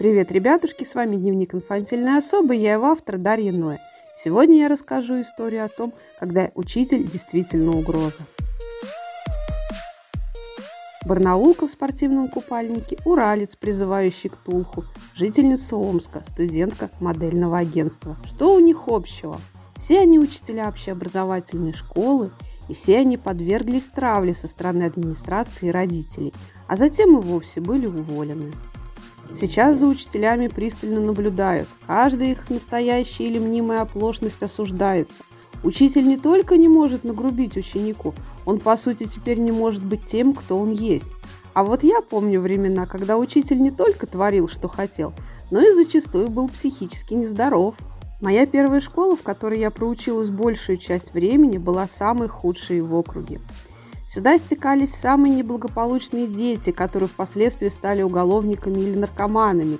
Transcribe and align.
Привет, 0.00 0.32
ребятушки, 0.32 0.82
с 0.82 0.94
вами 0.94 1.16
Дневник 1.16 1.54
инфантильной 1.54 2.16
особы, 2.16 2.54
я 2.54 2.72
его 2.72 2.86
автор 2.86 3.18
Дарья 3.18 3.52
Ноя. 3.52 3.82
Сегодня 4.16 4.60
я 4.60 4.68
расскажу 4.68 5.20
историю 5.20 5.62
о 5.62 5.68
том, 5.68 5.92
когда 6.18 6.50
учитель 6.54 7.06
действительно 7.06 7.72
угроза. 7.72 8.24
Барнаулка 11.04 11.66
в 11.66 11.70
спортивном 11.70 12.28
купальнике, 12.28 12.96
уралец, 13.04 13.56
призывающий 13.56 14.30
к 14.30 14.38
Тулху, 14.38 14.86
жительница 15.14 15.76
Омска, 15.76 16.24
студентка 16.26 16.88
модельного 16.98 17.58
агентства. 17.58 18.16
Что 18.24 18.54
у 18.54 18.58
них 18.58 18.84
общего? 18.88 19.38
Все 19.76 20.00
они 20.00 20.18
учителя 20.18 20.70
общеобразовательной 20.70 21.74
школы, 21.74 22.30
и 22.70 22.72
все 22.72 23.00
они 23.00 23.18
подверглись 23.18 23.88
травле 23.88 24.32
со 24.32 24.48
стороны 24.48 24.84
администрации 24.84 25.68
и 25.68 25.70
родителей, 25.70 26.32
а 26.68 26.76
затем 26.76 27.18
и 27.18 27.20
вовсе 27.20 27.60
были 27.60 27.86
уволены. 27.86 28.50
Сейчас 29.34 29.78
за 29.78 29.86
учителями 29.86 30.48
пристально 30.48 31.00
наблюдают. 31.00 31.68
Каждая 31.86 32.32
их 32.32 32.50
настоящая 32.50 33.24
или 33.24 33.38
мнимая 33.38 33.82
оплошность 33.82 34.42
осуждается. 34.42 35.22
Учитель 35.62 36.08
не 36.08 36.16
только 36.16 36.56
не 36.56 36.68
может 36.68 37.04
нагрубить 37.04 37.56
ученику, 37.56 38.14
он, 38.46 38.58
по 38.58 38.76
сути, 38.76 39.04
теперь 39.04 39.38
не 39.38 39.52
может 39.52 39.84
быть 39.84 40.06
тем, 40.06 40.32
кто 40.32 40.56
он 40.56 40.72
есть. 40.72 41.10
А 41.52 41.64
вот 41.64 41.82
я 41.84 42.00
помню 42.00 42.40
времена, 42.40 42.86
когда 42.86 43.18
учитель 43.18 43.60
не 43.60 43.70
только 43.70 44.06
творил, 44.06 44.48
что 44.48 44.68
хотел, 44.68 45.12
но 45.50 45.60
и 45.60 45.74
зачастую 45.74 46.28
был 46.28 46.48
психически 46.48 47.14
нездоров. 47.14 47.74
Моя 48.20 48.46
первая 48.46 48.80
школа, 48.80 49.16
в 49.16 49.22
которой 49.22 49.60
я 49.60 49.70
проучилась 49.70 50.30
большую 50.30 50.76
часть 50.78 51.12
времени, 51.12 51.58
была 51.58 51.86
самой 51.88 52.28
худшей 52.28 52.80
в 52.80 52.94
округе. 52.94 53.40
Сюда 54.12 54.38
стекались 54.38 54.92
самые 54.92 55.32
неблагополучные 55.36 56.26
дети, 56.26 56.72
которые 56.72 57.08
впоследствии 57.08 57.68
стали 57.68 58.02
уголовниками 58.02 58.80
или 58.80 58.98
наркоманами. 58.98 59.78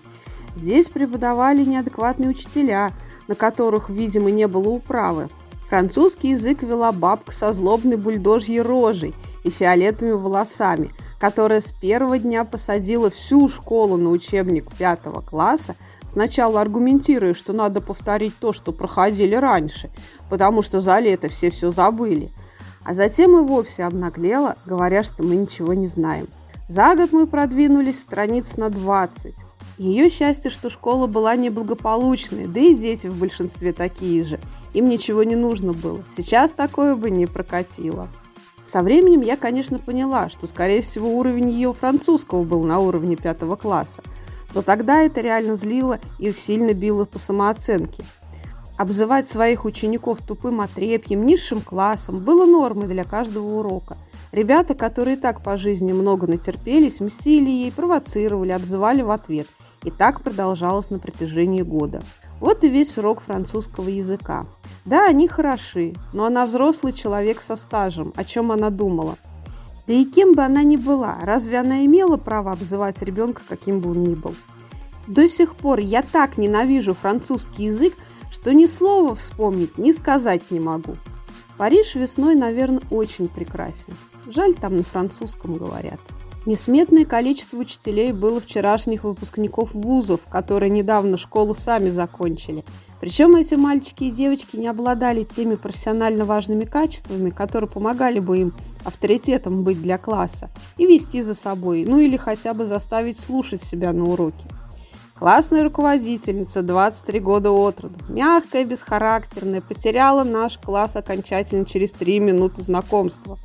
Здесь 0.55 0.89
преподавали 0.89 1.65
неадекватные 1.65 2.31
учителя, 2.31 2.93
на 3.27 3.35
которых, 3.35 3.91
видимо, 3.91 4.31
не 4.31 4.47
было 4.47 4.69
управы. 4.69 5.29
Французский 5.69 6.29
язык 6.31 6.63
вела 6.63 6.93
бабка 6.93 7.33
со 7.33 7.53
злобной 7.53 7.97
бульдожьей 7.97 8.61
рожей 8.61 9.17
и 9.43 9.51
фиолетовыми 9.51 10.13
волосами, 10.13 10.91
которая 11.19 11.61
с 11.61 11.73
первого 11.73 12.17
дня 12.17 12.45
посадила 12.45 13.11
всю 13.11 13.49
школу 13.49 13.97
на 13.97 14.11
учебник 14.11 14.73
пятого 14.77 15.23
класса, 15.23 15.75
сначала 16.09 16.61
аргументируя, 16.61 17.35
что 17.35 17.53
надо 17.53 17.81
повторить 17.81 18.39
то, 18.39 18.53
что 18.53 18.71
проходили 18.71 19.35
раньше, 19.35 19.91
потому 20.29 20.63
что 20.63 20.81
за 20.81 21.01
лето 21.01 21.29
все 21.29 21.51
все 21.51 21.73
забыли– 21.73 22.31
а 22.85 22.95
затем 22.95 23.37
и 23.39 23.47
вовсе 23.47 23.85
обнаглела, 23.85 24.57
говоря, 24.67 25.03
что 25.03 25.23
мы 25.23 25.37
ничего 25.37 25.75
не 25.75 25.87
знаем. 25.87 26.29
За 26.69 26.95
год 26.95 27.13
мы 27.13 27.27
продвинулись 27.27 28.01
страниц 28.01 28.57
на 28.57 28.71
20. 28.71 29.35
Ее 29.79 30.09
счастье, 30.09 30.51
что 30.51 30.71
школа 30.71 31.07
была 31.07 31.37
неблагополучной, 31.37 32.47
да 32.47 32.61
и 32.61 32.75
дети 32.75 33.07
в 33.07 33.19
большинстве 33.19 33.73
такие 33.73 34.25
же. 34.25 34.39
Им 34.75 34.89
ничего 34.89 35.25
не 35.25 35.37
нужно 35.37 35.73
было. 35.73 36.05
Сейчас 36.15 36.53
такое 36.53 36.95
бы 36.95 37.11
не 37.11 37.27
прокатило. 37.27 38.09
Со 38.65 38.83
временем 38.83 39.23
я, 39.23 39.37
конечно, 39.37 39.79
поняла, 39.79 40.29
что, 40.29 40.47
скорее 40.47 40.83
всего, 40.83 41.17
уровень 41.17 41.51
ее 41.51 41.73
французского 41.73 42.45
был 42.45 42.63
на 42.63 42.79
уровне 42.79 43.17
пятого 43.17 43.57
класса. 43.57 44.03
Но 44.55 44.63
тогда 44.63 45.01
это 45.01 45.21
реально 45.21 45.57
злило 45.57 45.99
и 46.19 46.31
сильно 46.31 46.73
било 46.73 47.05
по 47.05 47.19
самооценке. 47.19 48.05
Обзывать 48.81 49.29
своих 49.29 49.67
учеников 49.67 50.21
тупым 50.27 50.63
отрепьем, 50.63 51.27
низшим 51.27 51.61
классом 51.61 52.21
было 52.21 52.47
нормой 52.47 52.89
для 52.89 53.05
каждого 53.05 53.59
урока. 53.59 53.99
Ребята, 54.33 54.75
которые 54.75 55.19
так 55.19 55.43
по 55.43 55.59
жизни 55.59 55.93
много 55.93 56.27
натерпелись, 56.27 56.99
мстили 56.99 57.51
ей, 57.51 57.73
провоцировали, 57.73 58.53
обзывали 58.53 59.03
в 59.03 59.11
ответ. 59.11 59.47
И 59.85 59.91
так 59.91 60.23
продолжалось 60.23 60.89
на 60.89 60.99
протяжении 60.99 61.61
года. 61.61 62.03
Вот 62.41 62.65
и 62.65 62.69
весь 62.69 62.97
урок 62.97 63.21
французского 63.21 63.91
языка. 63.91 64.47
Да, 64.87 65.07
они 65.07 65.29
хороши, 65.29 65.93
но 66.15 66.25
она 66.25 66.47
взрослый 66.47 66.95
человек 66.95 67.43
со 67.43 67.57
стажем, 67.57 68.15
о 68.17 68.25
чем 68.25 68.51
она 68.51 68.71
думала. 68.71 69.17
Да 69.87 69.93
и 69.93 70.07
кем 70.07 70.33
бы 70.33 70.41
она 70.41 70.63
ни 70.63 70.77
была, 70.77 71.19
разве 71.21 71.59
она 71.59 71.85
имела 71.85 72.17
право 72.17 72.51
обзывать 72.51 73.03
ребенка, 73.03 73.43
каким 73.47 73.81
бы 73.81 73.91
он 73.91 74.01
ни 74.01 74.15
был? 74.15 74.35
До 75.07 75.29
сих 75.29 75.57
пор 75.57 75.81
я 75.81 76.03
так 76.03 76.39
ненавижу 76.39 76.95
французский 76.95 77.65
язык, 77.65 77.95
что 78.31 78.55
ни 78.55 78.67
слова 78.67 79.15
вспомнить, 79.15 79.79
ни 79.79 79.93
сказать 79.93 80.51
не 80.51 80.61
могу. 80.61 80.97
Париж 81.59 81.95
весной, 81.95 82.37
наверное, 82.37 82.83
очень 82.91 83.29
прекрасен. 83.29 83.95
Жаль, 84.27 84.55
там 84.55 84.77
на 84.77 84.83
французском 84.83 85.57
говорят. 85.57 86.01
Несметное 86.47 87.05
количество 87.05 87.59
учителей 87.59 88.13
было 88.13 88.41
вчерашних 88.41 89.05
выпускников 89.05 89.75
вузов, 89.75 90.21
которые 90.31 90.71
недавно 90.71 91.19
школу 91.19 91.55
сами 91.55 91.91
закончили. 91.91 92.65
Причем 92.99 93.37
эти 93.37 93.55
мальчики 93.57 94.05
и 94.05 94.11
девочки 94.11 94.57
не 94.57 94.69
обладали 94.69 95.25
теми 95.25 95.57
профессионально 95.57 96.25
важными 96.25 96.65
качествами, 96.65 97.29
которые 97.29 97.69
помогали 97.69 98.21
бы 98.21 98.39
им 98.39 98.55
авторитетом 98.85 99.65
быть 99.65 99.83
для 99.83 99.99
класса 99.99 100.51
и 100.79 100.87
вести 100.87 101.23
за 101.23 101.35
собой, 101.35 101.85
ну 101.85 101.99
или 101.99 102.17
хотя 102.17 102.55
бы 102.55 102.65
заставить 102.65 103.21
слушать 103.21 103.63
себя 103.63 103.93
на 103.93 104.05
уроке. 104.05 104.49
Классная 105.21 105.65
руководительница, 105.65 106.63
23 106.63 107.21
года 107.21 107.51
от 107.51 107.83
роду, 107.83 107.97
мягкая, 108.09 108.65
бесхарактерная, 108.65 109.61
потеряла 109.61 110.25
наш 110.25 110.57
класс 110.57 110.97
окончательно 110.97 111.67
через 111.67 111.93
3 111.93 112.21
минуты 112.21 112.63
знакомства. 112.63 113.39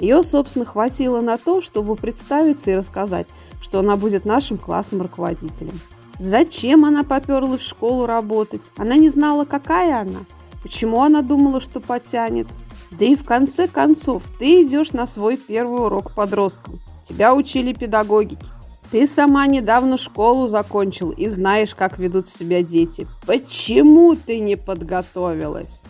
Ее, 0.00 0.22
собственно, 0.22 0.66
хватило 0.66 1.22
на 1.22 1.38
то, 1.38 1.62
чтобы 1.62 1.96
представиться 1.96 2.70
и 2.70 2.74
рассказать, 2.74 3.26
что 3.62 3.78
она 3.78 3.96
будет 3.96 4.26
нашим 4.26 4.58
классным 4.58 5.00
руководителем. 5.00 5.80
Зачем 6.18 6.84
она 6.84 7.04
поперлась 7.04 7.62
в 7.62 7.66
школу 7.66 8.04
работать? 8.04 8.60
Она 8.76 8.96
не 8.96 9.08
знала, 9.08 9.46
какая 9.46 10.02
она. 10.02 10.26
Почему 10.62 11.00
она 11.00 11.22
думала, 11.22 11.62
что 11.62 11.80
потянет? 11.80 12.48
Да 12.90 13.06
и 13.06 13.16
в 13.16 13.24
конце 13.24 13.66
концов, 13.66 14.24
ты 14.38 14.62
идешь 14.62 14.92
на 14.92 15.06
свой 15.06 15.38
первый 15.38 15.80
урок 15.80 16.14
подросткам. 16.14 16.80
Тебя 17.02 17.34
учили 17.34 17.72
педагогики. 17.72 18.44
Ты 18.90 19.06
сама 19.06 19.46
недавно 19.46 19.98
школу 19.98 20.48
закончил 20.48 21.10
и 21.10 21.28
знаешь, 21.28 21.74
как 21.74 21.98
ведут 21.98 22.26
себя 22.26 22.62
дети. 22.62 23.06
Почему 23.26 24.16
ты 24.16 24.38
не 24.38 24.56
подготовилась? 24.56 25.82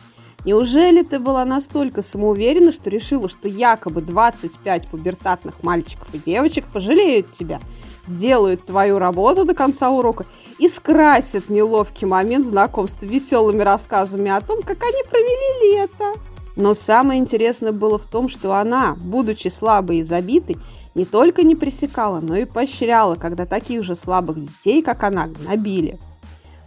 Неужели 0.45 1.03
ты 1.03 1.21
была 1.21 1.45
настолько 1.45 2.03
самоуверена, 2.03 2.73
что 2.73 2.91
решила, 2.91 3.29
что 3.29 3.47
якобы 3.47 4.03
25 4.03 4.89
пубертатных 4.89 5.63
мальчиков 5.63 6.09
и 6.13 6.19
девочек 6.19 6.65
пожалеют 6.73 7.31
тебя, 7.33 7.61
сделают 8.05 8.65
твою 8.65 8.99
работу 8.99 9.45
до 9.45 9.55
конца 9.55 9.91
урока 9.91 10.27
и 10.59 10.69
скрасят 10.69 11.51
неловкий 11.51 12.07
момент 12.07 12.47
знакомства 12.47 13.07
веселыми 13.07 13.63
рассказами 13.63 14.31
о 14.31 14.41
том, 14.41 14.63
как 14.63 14.83
они 14.83 15.03
провели 15.09 15.75
лето? 15.75 16.15
Но 16.57 16.75
самое 16.75 17.21
интересное 17.21 17.71
было 17.71 17.99
в 17.99 18.07
том, 18.07 18.29
что 18.29 18.55
она, 18.55 18.97
будучи 19.01 19.47
слабой 19.47 19.99
и 19.99 20.03
забитой, 20.03 20.57
не 20.99 21.05
только 21.05 21.45
не 21.45 21.55
пресекала, 21.55 22.19
но 22.19 22.35
и 22.35 22.45
поощряла, 22.45 23.15
когда 23.15 23.47
таких 23.47 23.85
же 23.85 23.95
слабых 23.95 24.41
детей, 24.41 24.83
как 24.83 25.05
она, 25.05 25.29
гнобили. 25.29 25.97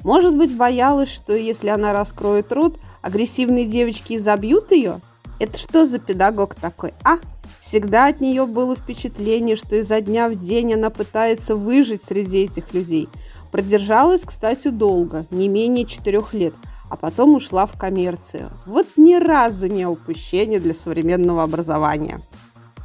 Может 0.03 0.35
быть, 0.35 0.55
боялась, 0.55 1.09
что 1.09 1.35
если 1.35 1.67
она 1.67 1.91
раскроет 1.91 2.51
рот, 2.53 2.79
агрессивные 3.01 3.65
девочки 3.65 4.15
изобьют 4.15 4.71
ее? 4.71 5.01
Это 5.41 5.59
что 5.59 5.85
за 5.85 5.99
педагог 5.99 6.55
такой, 6.55 6.93
а? 7.03 7.17
Всегда 7.59 8.07
от 8.07 8.21
нее 8.21 8.45
было 8.45 8.75
впечатление, 8.75 9.57
что 9.57 9.75
изо 9.75 9.99
дня 9.99 10.29
в 10.29 10.35
день 10.35 10.75
она 10.75 10.89
пытается 10.89 11.57
выжить 11.57 12.03
среди 12.03 12.45
этих 12.45 12.73
людей. 12.73 13.09
Продержалась, 13.51 14.21
кстати, 14.21 14.69
долго, 14.69 15.27
не 15.29 15.49
менее 15.49 15.85
четырех 15.85 16.33
лет, 16.33 16.53
а 16.89 16.95
потом 16.95 17.35
ушла 17.35 17.65
в 17.65 17.77
коммерцию. 17.77 18.49
Вот 18.65 18.87
ни 18.95 19.15
разу 19.15 19.67
не 19.67 19.85
упущение 19.85 20.61
для 20.61 20.73
современного 20.73 21.43
образования. 21.43 22.21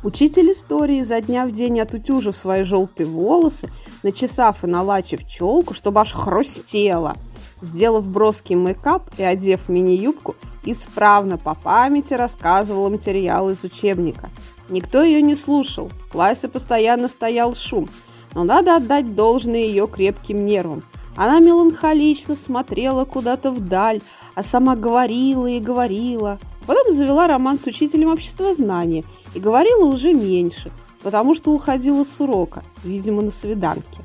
Учитель 0.06 0.52
истории 0.52 1.02
за 1.02 1.20
дня 1.20 1.46
в 1.46 1.50
день 1.50 1.80
отутюжив 1.80 2.36
свои 2.36 2.62
желтые 2.62 3.08
волосы, 3.08 3.68
начесав 4.04 4.62
и 4.62 4.68
налачив 4.68 5.26
челку, 5.26 5.74
чтобы 5.74 6.00
аж 6.00 6.12
хрустело, 6.12 7.16
сделав 7.60 8.06
броский 8.06 8.54
мейкап 8.54 9.10
и 9.18 9.24
одев 9.24 9.68
мини-юбку, 9.68 10.36
исправно 10.64 11.38
по 11.38 11.56
памяти 11.56 12.14
рассказывала 12.14 12.88
материал 12.88 13.50
из 13.50 13.64
учебника. 13.64 14.30
Никто 14.68 15.02
ее 15.02 15.20
не 15.22 15.34
слушал, 15.34 15.88
в 15.88 16.12
классе 16.12 16.46
постоянно 16.46 17.08
стоял 17.08 17.56
шум, 17.56 17.88
но 18.32 18.44
надо 18.44 18.76
отдать 18.76 19.16
должное 19.16 19.64
ее 19.64 19.88
крепким 19.88 20.46
нервам. 20.46 20.84
Она 21.16 21.40
меланхолично 21.40 22.36
смотрела 22.36 23.06
куда-то 23.06 23.50
вдаль, 23.50 24.00
а 24.36 24.44
сама 24.44 24.76
говорила 24.76 25.48
и 25.48 25.58
говорила. 25.58 26.38
Потом 26.64 26.94
завела 26.94 27.26
роман 27.26 27.58
с 27.58 27.66
учителем 27.66 28.12
обществознания 28.12 29.04
и 29.36 29.40
говорила 29.40 29.84
уже 29.84 30.14
меньше, 30.14 30.72
потому 31.02 31.34
что 31.34 31.52
уходила 31.52 32.04
с 32.04 32.20
урока, 32.20 32.64
видимо, 32.82 33.20
на 33.20 33.30
свиданке. 33.30 34.02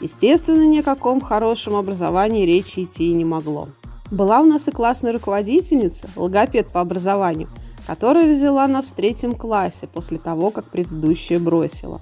Естественно, 0.00 0.66
ни 0.66 0.78
о 0.78 0.82
каком 0.82 1.20
хорошем 1.20 1.76
образовании 1.76 2.44
речи 2.44 2.82
идти 2.82 3.08
и 3.08 3.12
не 3.12 3.24
могло. 3.24 3.68
Была 4.10 4.40
у 4.40 4.44
нас 4.44 4.66
и 4.66 4.72
классная 4.72 5.12
руководительница, 5.12 6.10
логопед 6.16 6.72
по 6.72 6.80
образованию, 6.80 7.48
которая 7.86 8.26
взяла 8.26 8.66
нас 8.66 8.86
в 8.86 8.94
третьем 8.94 9.36
классе 9.36 9.86
после 9.86 10.18
того, 10.18 10.50
как 10.50 10.64
предыдущая 10.64 11.38
бросила. 11.38 12.00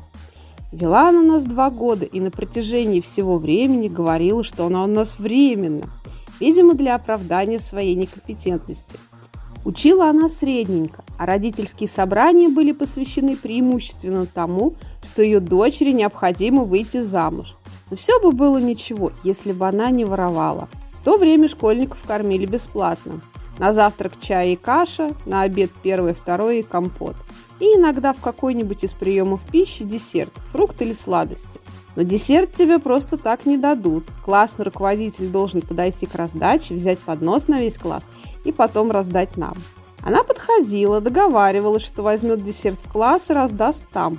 Вела 0.72 1.10
она 1.10 1.20
нас 1.20 1.44
два 1.44 1.68
года 1.70 2.06
и 2.06 2.20
на 2.20 2.30
протяжении 2.30 3.02
всего 3.02 3.36
времени 3.36 3.88
говорила, 3.88 4.42
что 4.42 4.64
она 4.64 4.84
у 4.84 4.86
нас 4.86 5.18
временно, 5.18 5.92
видимо, 6.40 6.72
для 6.72 6.94
оправдания 6.94 7.60
своей 7.60 7.94
некомпетентности. 7.94 8.98
Учила 9.64 10.08
она 10.08 10.28
средненько, 10.28 11.04
а 11.18 11.26
родительские 11.26 11.88
собрания 11.88 12.48
были 12.48 12.72
посвящены 12.72 13.36
преимущественно 13.36 14.26
тому, 14.26 14.74
что 15.04 15.22
ее 15.22 15.38
дочери 15.38 15.92
необходимо 15.92 16.64
выйти 16.64 17.00
замуж. 17.00 17.54
Но 17.90 17.96
все 17.96 18.20
бы 18.20 18.32
было 18.32 18.58
ничего, 18.58 19.12
если 19.22 19.52
бы 19.52 19.68
она 19.68 19.90
не 19.90 20.04
воровала. 20.04 20.68
В 20.92 21.04
то 21.04 21.16
время 21.16 21.48
школьников 21.48 21.98
кормили 22.06 22.46
бесплатно. 22.46 23.20
На 23.58 23.72
завтрак 23.72 24.18
чай 24.18 24.52
и 24.52 24.56
каша, 24.56 25.14
на 25.26 25.42
обед 25.42 25.70
первое, 25.82 26.14
второе 26.14 26.60
и 26.60 26.62
компот. 26.62 27.14
И 27.60 27.64
иногда 27.76 28.12
в 28.12 28.20
какой-нибудь 28.20 28.82
из 28.82 28.92
приемов 28.92 29.40
пищи 29.52 29.84
десерт, 29.84 30.32
фрукт 30.50 30.80
или 30.82 30.94
сладости. 30.94 31.60
Но 31.94 32.02
десерт 32.02 32.54
тебе 32.54 32.78
просто 32.78 33.18
так 33.18 33.44
не 33.44 33.58
дадут. 33.58 34.04
Классный 34.24 34.64
руководитель 34.64 35.28
должен 35.28 35.60
подойти 35.60 36.06
к 36.06 36.14
раздаче, 36.14 36.74
взять 36.74 36.98
поднос 36.98 37.46
на 37.46 37.60
весь 37.60 37.76
класс 37.76 38.02
и 38.44 38.52
потом 38.52 38.90
раздать 38.90 39.36
нам. 39.36 39.56
Она 40.02 40.24
подходила, 40.24 41.00
договаривалась, 41.00 41.84
что 41.84 42.02
возьмет 42.02 42.42
десерт 42.42 42.78
в 42.78 42.90
класс 42.90 43.30
и 43.30 43.34
раздаст 43.34 43.84
там. 43.92 44.18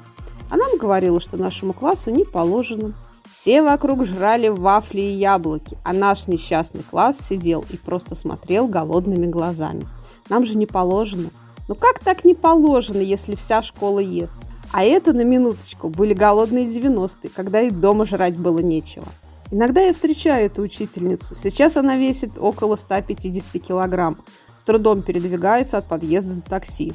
А 0.49 0.55
нам 0.55 0.77
говорила, 0.77 1.19
что 1.19 1.37
нашему 1.37 1.73
классу 1.73 2.09
не 2.11 2.23
положено. 2.23 2.93
Все 3.33 3.61
вокруг 3.61 4.05
жрали 4.05 4.47
вафли 4.47 5.01
и 5.01 5.17
яблоки, 5.17 5.77
а 5.83 5.91
наш 5.91 6.27
несчастный 6.27 6.83
класс 6.83 7.17
сидел 7.19 7.65
и 7.69 7.77
просто 7.77 8.15
смотрел 8.15 8.67
голодными 8.67 9.25
глазами. 9.25 9.87
Нам 10.29 10.45
же 10.45 10.57
не 10.57 10.65
положено. 10.65 11.29
Ну 11.67 11.75
как 11.75 11.99
так 11.99 12.23
не 12.23 12.35
положено, 12.35 13.01
если 13.01 13.35
вся 13.35 13.63
школа 13.63 13.99
ест? 13.99 14.35
А 14.71 14.83
это, 14.83 15.13
на 15.13 15.23
минуточку, 15.23 15.89
были 15.89 16.13
голодные 16.13 16.67
90-е, 16.67 17.29
когда 17.29 17.61
и 17.61 17.69
дома 17.69 18.05
жрать 18.05 18.37
было 18.37 18.59
нечего. 18.59 19.05
Иногда 19.53 19.81
я 19.81 19.93
встречаю 19.93 20.47
эту 20.47 20.63
учительницу. 20.63 21.35
Сейчас 21.35 21.77
она 21.77 21.95
весит 21.95 22.39
около 22.39 22.75
150 22.75 23.61
килограмм. 23.61 24.17
С 24.57 24.63
трудом 24.63 25.03
передвигается 25.03 25.77
от 25.77 25.85
подъезда 25.85 26.37
до 26.37 26.41
такси. 26.41 26.91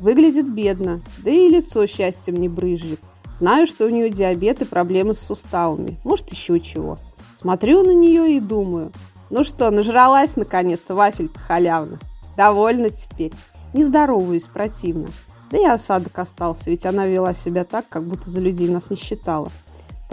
Выглядит 0.00 0.52
бедно, 0.52 1.02
да 1.18 1.30
и 1.30 1.48
лицо 1.48 1.86
счастьем 1.86 2.34
не 2.34 2.48
брызжет. 2.48 2.98
Знаю, 3.36 3.68
что 3.68 3.86
у 3.86 3.90
нее 3.90 4.10
диабет 4.10 4.60
и 4.60 4.64
проблемы 4.64 5.14
с 5.14 5.20
суставами. 5.20 6.00
Может, 6.02 6.32
еще 6.32 6.58
чего. 6.58 6.98
Смотрю 7.36 7.84
на 7.84 7.94
нее 7.94 8.38
и 8.38 8.40
думаю. 8.40 8.90
Ну 9.30 9.44
что, 9.44 9.70
нажралась 9.70 10.34
наконец-то 10.34 10.96
вафель-то 10.96 11.38
халявно. 11.38 12.00
Довольна 12.36 12.90
теперь. 12.90 13.32
Не 13.72 13.84
здороваюсь, 13.84 14.48
противно. 14.48 15.06
Да 15.52 15.58
и 15.58 15.64
осадок 15.64 16.18
остался, 16.18 16.70
ведь 16.70 16.86
она 16.86 17.06
вела 17.06 17.34
себя 17.34 17.62
так, 17.62 17.88
как 17.88 18.04
будто 18.04 18.30
за 18.30 18.40
людей 18.40 18.68
нас 18.68 18.90
не 18.90 18.96
считала. 18.96 19.52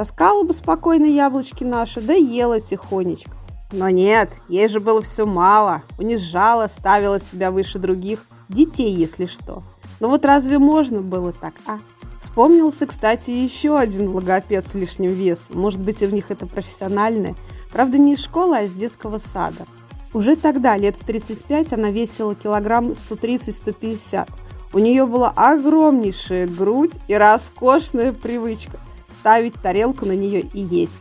Таскала 0.01 0.41
бы 0.41 0.51
спокойно 0.51 1.05
яблочки 1.05 1.63
наши, 1.63 2.01
да 2.01 2.13
ела 2.13 2.59
тихонечко. 2.59 3.37
Но 3.71 3.87
нет, 3.91 4.33
ей 4.49 4.67
же 4.67 4.79
было 4.79 5.03
все 5.03 5.27
мало. 5.27 5.83
Унижала, 5.99 6.67
ставила 6.69 7.19
себя 7.19 7.51
выше 7.51 7.77
других. 7.77 8.25
Детей, 8.49 8.91
если 8.91 9.27
что. 9.27 9.61
Но 9.99 10.09
вот 10.09 10.25
разве 10.25 10.57
можно 10.57 11.01
было 11.01 11.31
так, 11.31 11.53
а? 11.67 11.77
Вспомнился, 12.19 12.87
кстати, 12.87 13.29
еще 13.29 13.77
один 13.77 14.09
логопед 14.09 14.65
с 14.65 14.73
лишним 14.73 15.11
весом. 15.11 15.59
Может 15.59 15.81
быть, 15.81 16.01
и 16.01 16.07
в 16.07 16.13
них 16.15 16.31
это 16.31 16.47
профессиональное. 16.47 17.35
Правда, 17.71 17.99
не 17.99 18.13
из 18.13 18.23
школы, 18.23 18.57
а 18.57 18.61
из 18.63 18.73
детского 18.73 19.19
сада. 19.19 19.67
Уже 20.15 20.35
тогда, 20.35 20.77
лет 20.77 20.97
в 20.97 21.05
35, 21.05 21.73
она 21.73 21.91
весила 21.91 22.33
килограмм 22.33 22.93
130-150. 22.93 24.27
У 24.73 24.79
нее 24.79 25.05
была 25.05 25.29
огромнейшая 25.29 26.47
грудь 26.47 26.95
и 27.07 27.13
роскошная 27.13 28.13
привычка 28.13 28.79
ставить 29.11 29.55
тарелку 29.61 30.05
на 30.05 30.13
нее 30.13 30.41
и 30.41 30.61
есть. 30.61 30.97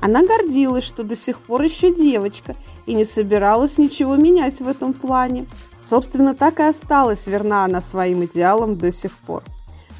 Она 0.00 0.22
гордилась, 0.22 0.84
что 0.84 1.02
до 1.02 1.16
сих 1.16 1.40
пор 1.40 1.62
еще 1.62 1.94
девочка 1.94 2.56
и 2.86 2.94
не 2.94 3.04
собиралась 3.04 3.78
ничего 3.78 4.16
менять 4.16 4.60
в 4.60 4.68
этом 4.68 4.92
плане. 4.92 5.46
Собственно, 5.82 6.34
так 6.34 6.60
и 6.60 6.64
осталась 6.64 7.26
верна 7.26 7.64
она 7.64 7.80
своим 7.80 8.24
идеалам 8.24 8.76
до 8.76 8.92
сих 8.92 9.16
пор. 9.18 9.42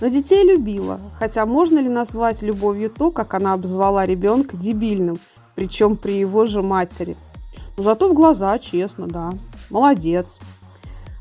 Но 0.00 0.08
детей 0.08 0.44
любила, 0.44 1.00
хотя 1.16 1.46
можно 1.46 1.78
ли 1.78 1.88
назвать 1.88 2.43
любовью 2.43 2.90
то, 2.90 3.11
как 3.11 3.34
она 3.34 3.52
обзвала 3.52 4.05
ребенка 4.05 4.56
дебильным, 4.56 5.19
причем 5.55 5.96
при 5.96 6.19
его 6.19 6.46
же 6.46 6.62
матери– 6.62 7.16
но 7.76 7.82
зато 7.82 8.08
в 8.08 8.14
глаза, 8.14 8.58
честно, 8.58 9.06
да. 9.06 9.32
Молодец. 9.70 10.38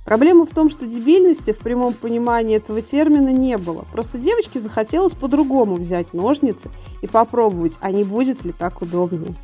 Проблема 0.05 0.45
в 0.45 0.49
том, 0.49 0.69
что 0.69 0.85
дебильности 0.85 1.51
в 1.51 1.59
прямом 1.59 1.93
понимании 1.93 2.57
этого 2.57 2.81
термина 2.81 3.29
не 3.29 3.57
было. 3.57 3.85
Просто 3.91 4.17
девочке 4.17 4.59
захотелось 4.59 5.13
по-другому 5.13 5.75
взять 5.75 6.13
ножницы 6.13 6.69
и 7.01 7.07
попробовать, 7.07 7.77
а 7.79 7.91
не 7.91 8.03
будет 8.03 8.43
ли 8.43 8.51
так 8.51 8.81
удобнее. 8.81 9.35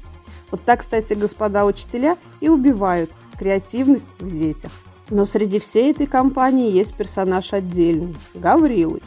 Вот 0.51 0.63
так, 0.63 0.81
кстати, 0.81 1.13
господа 1.13 1.65
учителя 1.65 2.17
и 2.41 2.49
убивают 2.49 3.11
креативность 3.37 4.07
в 4.19 4.29
детях. 4.29 4.71
Но 5.09 5.25
среди 5.25 5.59
всей 5.59 5.91
этой 5.91 6.07
компании 6.07 6.71
есть 6.71 6.93
персонаж 6.95 7.53
отдельный– 7.53 8.15
Гаврилыч. 8.33 9.03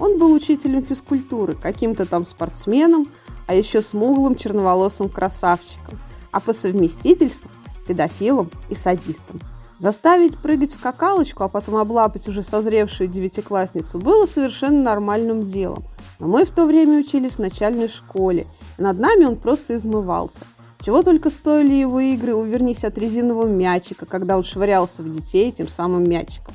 Он 0.00 0.18
был 0.18 0.32
учителем 0.32 0.82
физкультуры, 0.82 1.54
каким-то 1.54 2.06
там 2.06 2.24
спортсменом, 2.24 3.06
а 3.46 3.54
еще 3.54 3.80
смуглым 3.80 4.34
черноволосым 4.34 5.08
красавчиком– 5.08 5.98
а 6.32 6.40
по 6.40 6.52
совместительству 6.52 7.50
педофилом 7.86 8.50
и 8.68 8.74
садистом. 8.74 9.40
Заставить 9.80 10.36
прыгать 10.36 10.74
в 10.74 10.80
какалочку, 10.82 11.42
а 11.42 11.48
потом 11.48 11.76
облапать 11.76 12.28
уже 12.28 12.42
созревшую 12.42 13.08
девятиклассницу 13.08 13.98
было 13.98 14.26
совершенно 14.26 14.82
нормальным 14.82 15.46
делом. 15.46 15.84
Но 16.18 16.26
мы 16.26 16.44
в 16.44 16.50
то 16.50 16.66
время 16.66 17.00
учились 17.00 17.36
в 17.36 17.38
начальной 17.38 17.88
школе, 17.88 18.46
и 18.76 18.82
над 18.82 18.98
нами 18.98 19.24
он 19.24 19.36
просто 19.36 19.78
измывался. 19.78 20.40
Чего 20.84 21.02
только 21.02 21.30
стоили 21.30 21.72
его 21.72 21.98
игры 21.98 22.34
«Увернись 22.34 22.84
от 22.84 22.98
резинового 22.98 23.46
мячика», 23.46 24.04
когда 24.04 24.36
он 24.36 24.44
швырялся 24.44 25.02
в 25.02 25.10
детей 25.10 25.48
этим 25.48 25.66
самым 25.66 26.04
мячиком. 26.04 26.52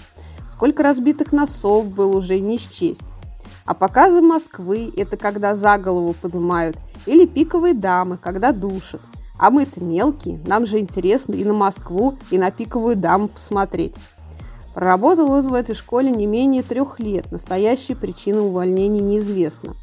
Сколько 0.52 0.84
разбитых 0.84 1.32
носов 1.32 1.88
было 1.88 2.18
уже 2.18 2.40
не 2.40 2.60
счесть. 2.60 3.02
А 3.66 3.74
показы 3.74 4.22
Москвы– 4.22 4.94
это 4.98 5.18
когда 5.18 5.56
за 5.56 5.80
голову 5.80 6.14
поднимают, 6.14 6.78
или 7.08 7.26
пиковые 7.26 7.74
дамы, 7.74 8.20
когда 8.20 8.52
душат– 8.52 9.02
а 9.38 9.50
мы-то 9.50 9.84
мелкие, 9.84 10.40
нам 10.46 10.66
же 10.66 10.80
интересно 10.80 11.34
и 11.34 11.44
на 11.44 11.54
Москву, 11.54 12.18
и 12.32 12.38
на 12.38 12.52
пиковую 12.52 12.96
даму 12.96 13.28
посмотреть. 13.28 13.96
Проработал 14.74 15.32
он 15.32 15.48
в 15.48 15.54
этой 15.54 15.74
школе 15.74 16.12
не 16.12 16.26
менее 16.26 16.62
трех 16.62 17.00
лет. 17.00 17.32
Настоящая 17.32 17.96
причина 17.96 18.42
увольнения 18.42 19.00
неизвестна. 19.00 19.74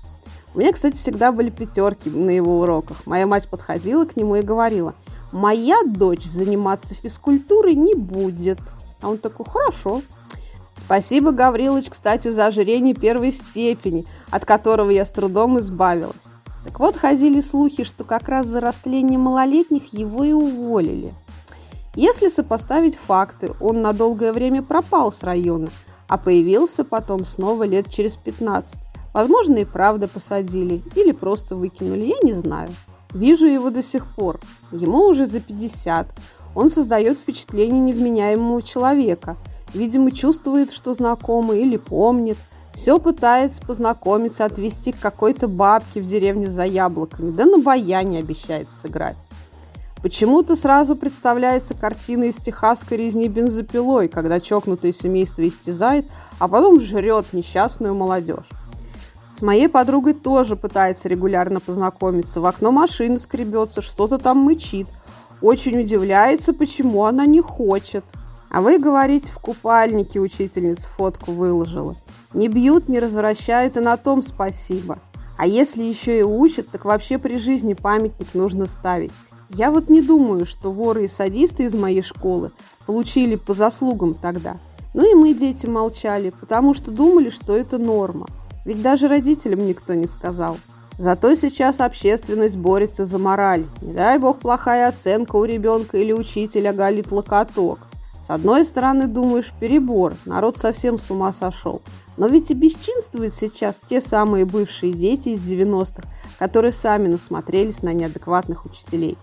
У 0.55 0.59
меня, 0.59 0.73
кстати, 0.73 0.97
всегда 0.97 1.33
были 1.33 1.49
пятерки 1.49 2.11
на 2.11 2.29
его 2.29 2.61
уроках. 2.61 2.99
Моя 3.07 3.27
мать 3.27 3.49
подходила 3.49 4.05
к 4.05 4.17
нему 4.17 4.37
и 4.37 4.43
говорила, 4.43 4.95
моя 5.33 5.77
дочь 5.87 6.25
заниматься 6.25 6.95
физкультурой 6.95 7.75
не 7.75 7.95
будет. 7.95 8.59
А 9.01 9.09
он 9.09 9.17
такой, 9.17 9.47
хорошо. 9.47 10.03
Спасибо, 10.77 11.31
Гаврилович, 11.31 11.89
кстати, 11.89 12.29
за 12.29 12.47
ожирение 12.47 12.95
первой 12.95 13.33
степени, 13.33 14.05
от 14.31 14.45
которого 14.45 14.91
я 14.91 15.07
с 15.07 15.11
трудом 15.11 15.59
избавилась. 15.59 16.27
Так 16.65 16.79
вот, 16.79 16.97
ходили 16.97 17.41
слухи, 17.41 17.85
что 17.85 18.05
как 18.05 18.29
раз 18.29 18.47
за 18.47 18.61
растление 18.61 19.19
малолетних 19.19 19.93
его 19.93 20.25
и 20.25 20.33
уволили. 20.33 21.13
Если 21.95 22.29
сопоставить 22.29 22.97
факты, 22.97 23.53
он 23.61 23.83
на 23.83 23.93
долгое 23.93 24.33
время 24.33 24.63
пропал 24.63 25.13
с 25.13 25.23
района, 25.23 25.69
а 26.09 26.19
появился 26.19 26.85
потом 26.85 27.25
снова 27.25 27.65
лет 27.65 27.91
через 27.91 28.17
15. 28.17 28.77
Возможно, 29.13 29.59
и 29.59 29.65
правда 29.65 30.09
посадили 30.09 30.83
или 30.95 31.13
просто 31.13 31.57
выкинули, 31.57 32.07
я 32.07 32.17
не 32.23 32.33
знаю. 32.33 32.71
Вижу 33.13 33.47
его 33.47 33.69
до 33.69 33.83
сих 33.83 34.15
пор. 34.15 34.41
Ему 34.71 35.07
уже 35.07 35.27
за 35.27 35.41
50. 35.41 36.15
Он 36.55 36.71
создает 36.71 37.19
впечатление 37.19 37.81
невменяемого 37.81 38.63
человека. 38.63 39.37
Видимо, 39.75 40.13
чувствует, 40.13 40.71
что 40.71 40.95
знакомый 40.95 41.61
или 41.61 41.77
помнит– 41.77 42.39
все 42.75 42.99
пытается 42.99 43.63
познакомиться, 43.63 44.45
отвезти 44.45 44.93
к 44.93 44.99
какой-то 44.99 45.49
бабке 45.49 46.01
в 46.01 46.07
деревню 46.07 46.51
за 46.51 46.65
яблоками, 46.65 47.33
да 47.33 47.45
на 47.45 47.59
баяне 47.59 48.19
обещает 48.19 48.69
сыграть. 48.71 49.29
Почему-то 50.03 50.57
сразу 50.57 50.97
представляется 50.97 51.75
картина 51.75 52.25
из 52.25 52.37
техасской 52.37 52.97
резни 52.97 53.29
бензопилой, 53.29 54.09
когда 54.09 54.41
чокнутое 54.41 54.93
семейство 54.93 55.47
истязает, 55.47 56.11
а 56.41 56.49
потом 56.49 56.81
жрет 56.81 57.27
несчастную 57.33 57.95
молодежь. 57.95 58.49
С 59.37 59.43
моей 59.43 59.69
подругой 59.69 60.15
тоже 60.15 60.57
пытается 60.57 61.09
регулярно 61.09 61.61
познакомиться. 61.61 62.41
В 62.41 62.47
окно 62.47 62.73
машины 62.73 63.19
скребется, 63.19 63.81
что-то 63.81 64.19
там 64.19 64.39
мычит. 64.39 64.89
Очень 65.41 65.81
удивляется, 65.81 66.53
почему 66.53 67.05
она 67.05 67.25
не 67.25 67.41
хочет. 67.41 68.05
А 68.51 68.61
вы 68.61 68.79
говорите, 68.79 69.33
в 69.33 69.39
купальнике 69.39 70.21
учительница 70.21 70.89
фотку 70.89 71.33
выложила. 71.33 71.97
Не 72.35 72.49
бьют, 72.49 72.89
не 72.89 72.99
развращают, 72.99 73.77
и 73.77 73.81
на 73.81 73.97
том 73.97 74.23
спасибо. 74.23 74.99
А 75.37 75.47
если 75.47 75.83
еще 75.83 76.19
и 76.19 76.23
учат, 76.23 76.69
так 76.71 76.85
вообще 76.85 77.19
при 77.19 77.39
жизни 77.39 77.75
памятник 77.75 78.29
нужно 78.35 78.67
ставить. 78.67 79.13
Я 79.51 79.71
вот 79.71 79.91
не 79.91 80.01
думаю, 80.01 80.47
что 80.47 80.73
воры 80.73 81.05
и 81.05 81.09
садисты 81.09 81.65
из 81.65 81.75
моей 81.75 82.03
школы 82.03 82.53
получили 82.87 83.37
по 83.37 83.53
заслугам 83.53 84.15
тогда. 84.15 84.57
Ну 84.95 85.11
и 85.11 85.15
мы, 85.15 85.35
дети, 85.35 85.67
молчали, 85.67 86.33
потому 86.39 86.75
что 86.75 86.91
думали, 86.91 87.29
что 87.29 87.57
это 87.57 87.79
норма. 87.79 88.29
Ведь 88.65 88.83
даже 88.83 89.09
родителям 89.09 89.67
никто 89.67 89.95
не 89.95 90.07
сказал. 90.07 90.59
Зато 90.99 91.35
сейчас 91.35 91.81
общественность 91.81 92.57
борется 92.57 93.05
за 93.05 93.19
мораль. 93.19 93.65
Не 93.81 93.93
дай 93.93 94.19
бог 94.19 94.39
плохая 94.39 94.89
оценка 94.89 95.37
у 95.37 95.45
ребенка 95.45 95.97
или 95.97 96.13
учителя 96.13 96.73
галит 96.73 97.11
локоток. 97.11 97.81
С 98.23 98.31
одной 98.31 98.65
стороны, 98.65 99.09
думаешь, 99.09 99.53
перебор, 99.59 100.15
народ 100.27 100.57
совсем 100.57 100.97
с 100.97 101.11
ума 101.11 101.33
сошел. 101.33 101.83
Но 102.17 102.29
ведь 102.29 102.53
и 102.53 102.55
бесчинствуют 102.55 103.35
сейчас 103.35 103.81
те 103.85 104.01
самые 104.01 104.45
бывшие 104.45 104.93
дети 104.93 105.31
из 105.31 105.41
90-х, 105.41 106.05
которые 106.39 106.71
сами 106.71 107.09
насмотрелись 107.09 107.83
на 107.83 107.93
неадекватных 107.93 108.65
учителей. 108.65 109.19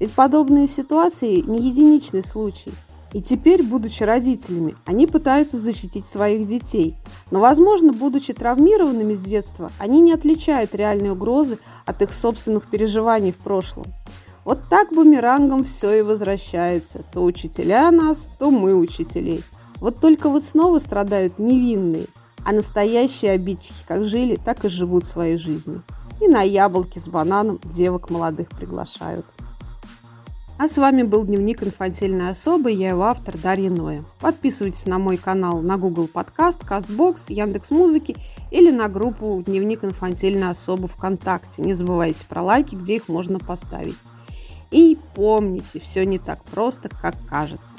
Ведь 0.00 0.12
подобные 0.12 0.68
ситуации 0.68 1.40
не 1.40 1.60
единичный 1.60 2.22
случай. 2.22 2.72
И 3.14 3.22
теперь, 3.22 3.62
будучи 3.62 4.02
родителями, 4.02 4.74
они 4.84 5.06
пытаются 5.06 5.58
защитить 5.58 6.06
своих 6.06 6.46
детей. 6.46 6.96
Но, 7.30 7.40
возможно, 7.40 7.92
будучи 7.92 8.32
травмированными 8.32 9.14
с 9.14 9.20
детства, 9.20 9.70
они 9.78 10.00
не 10.00 10.12
отличают 10.12 10.74
реальные 10.74 11.12
угрозы 11.12 11.58
от 11.86 12.02
их 12.02 12.12
собственных 12.12 12.68
переживаний 12.68 13.32
в 13.32 13.36
прошлом. 13.36 13.86
Вот 14.44 14.58
так 14.68 14.92
бумерангом 14.92 15.64
все 15.64 16.00
и 16.00 16.02
возвращается. 16.02 17.04
То 17.12 17.22
учителя 17.22 17.90
нас, 17.90 18.28
то 18.38 18.50
мы 18.50 18.74
учителей. 18.74 19.44
Вот 19.76 20.00
только 20.00 20.28
вот 20.28 20.44
снова 20.44 20.78
страдают 20.78 21.38
невинные, 21.38 22.06
а 22.44 22.52
настоящие 22.52 23.32
обидчики 23.32 23.84
как 23.86 24.04
жили, 24.04 24.36
так 24.36 24.64
и 24.64 24.68
живут 24.68 25.04
своей 25.04 25.38
жизнью. 25.38 25.82
И 26.20 26.28
на 26.28 26.42
яблоки 26.42 26.98
с 26.98 27.08
бананом 27.08 27.60
девок 27.64 28.10
молодых 28.10 28.48
приглашают. 28.50 29.26
А 30.58 30.68
с 30.68 30.76
вами 30.76 31.02
был 31.02 31.24
Дневник 31.24 31.64
инфантильной 31.64 32.30
особы, 32.30 32.70
я 32.70 32.90
его 32.90 33.04
автор 33.04 33.36
Дарья 33.36 33.70
Ноя. 33.70 34.04
Подписывайтесь 34.20 34.86
на 34.86 35.00
мой 35.00 35.16
канал 35.16 35.60
на 35.60 35.76
Google 35.76 36.06
Подкаст, 36.06 36.60
Castbox, 36.60 37.22
Яндекс 37.28 37.72
Музыки 37.72 38.16
или 38.52 38.70
на 38.70 38.88
группу 38.88 39.42
Дневник 39.44 39.82
инфантильной 39.82 40.50
особы 40.50 40.86
ВКонтакте. 40.86 41.62
Не 41.62 41.74
забывайте 41.74 42.24
про 42.28 42.42
лайки, 42.42 42.76
где 42.76 42.96
их 42.96 43.08
можно 43.08 43.40
поставить. 43.40 43.98
И 44.72 44.96
помните, 45.14 45.78
все 45.78 46.04
не 46.06 46.18
так 46.18 46.42
просто, 46.44 46.88
как 46.88 47.14
кажется. 47.28 47.76